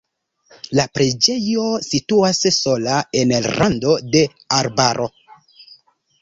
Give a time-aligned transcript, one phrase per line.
[0.77, 4.25] La preĝejo situas sola en rando de
[4.63, 5.07] arbaro.